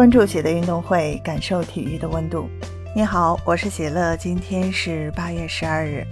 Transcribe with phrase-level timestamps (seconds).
[0.00, 2.48] 关注喜的运动会，感受体育的温度。
[2.96, 6.06] 你好，我是喜乐，今天是八月十二日。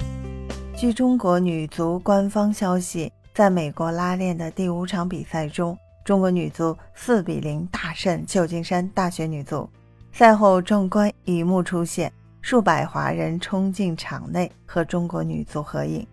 [0.76, 5.74] 据中国女足官方消息，在美国拉练的第五场比赛中，
[6.04, 9.66] 中国女足四比零大胜旧金山大学女足。
[10.12, 12.12] 赛后，壮观一幕出现，
[12.42, 16.06] 数百华人冲进场内和中国女足合影。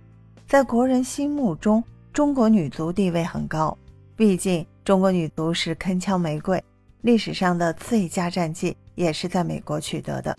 [0.47, 1.83] 在国人心目中，
[2.13, 3.77] 中国女足地位很高，
[4.15, 6.63] 毕竟中国女足是铿锵玫瑰。
[7.05, 10.35] 历史上的最佳战绩也是在美国取得的。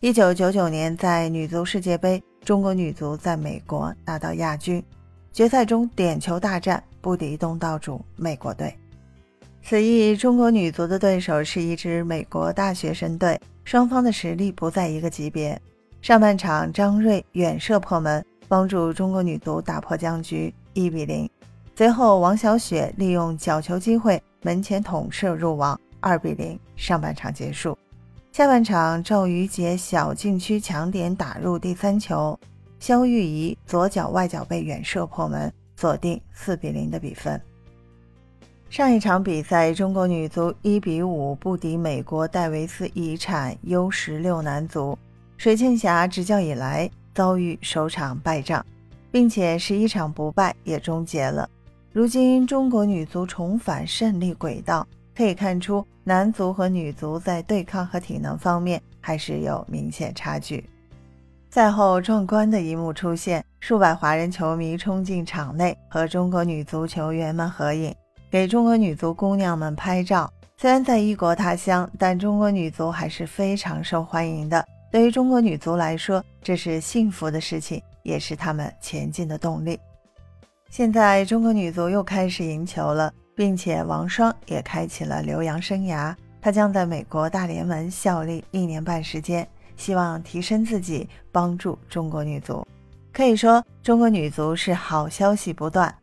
[0.00, 4.82] 一九九九年，在女足世界杯，中国女足在美国拿到亚军，
[5.32, 8.76] 决赛中点球大战不敌东道主美国队。
[9.62, 15.56] 此役，中国女足的对手是一支美国大学生队，双方的实力不在一个级别。
[16.02, 21.30] 上半场，张睿远射破门，帮助中国女足打破僵局，一比零。
[21.76, 25.80] 随后，王晓雪利用角球机会门前捅射入网。
[26.00, 27.76] 二比零，上半场结束。
[28.32, 32.38] 下半场，赵瑜杰小禁区抢点打入第三球，
[32.78, 37.40] 肖玉怡左脚外脚背远射破门，锁定四比零的比分。
[38.68, 44.96] 上一场比赛，中国女足一比五不敌美国戴维斯遗产 U 十六男足，
[45.36, 48.64] 水庆霞执教以来遭遇首场败仗，
[49.10, 51.50] 并且十一场不败也终结了。
[51.92, 54.86] 如今，中国女足重返胜利轨道。
[55.20, 60.64] 可以看出，男足和女足在对抗和体能方面还是有明显差距。
[61.50, 67.94] 赛后，壮观的一幕出现，数百华人球迷冲进场内和中国女足球员们合影，
[68.30, 70.32] 给中国女足姑娘们拍照。
[70.56, 74.66] 虽然在异国他乡，但中国女足还是非常受欢迎的。
[74.90, 79.78] 对于中国女足来说，这是幸福的事情，也是她们前进的动力。
[80.70, 83.12] 现在，中国女足又开始赢球了。
[83.40, 92.62] 并且王霜也开启了留洋生涯，他将在美国大联盟效力一年半时间，希望提升自己，帮助中国女足。
[93.10, 95.94] 可以说，中国女足是好消息不断。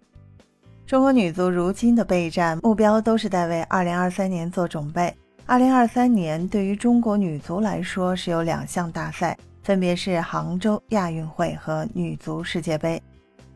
[0.88, 5.16] 中国女足如今的备战目标都是在为2023年做准备。
[5.46, 13.00] 2023年对于中国女足来说是有两项大赛，分别是杭州亚运会和女足世界杯。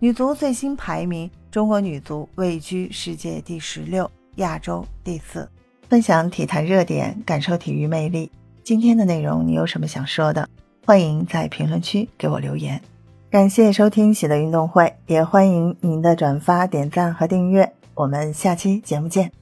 [0.03, 5.47] 女足最新排名，中国女足位居世界第十六，亚洲第四。
[5.87, 8.31] 分享体坛热点，感受体育魅力。
[8.63, 10.49] 今天的内容你有什么想说的？
[10.87, 12.81] 欢迎在评论区给我留言。
[13.29, 17.71] 感谢收听喜乐运动会，也欢迎您的转发、点赞和订阅。
[17.93, 19.40] 我们下期节目见。